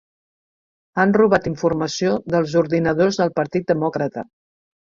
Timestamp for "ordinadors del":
2.65-3.37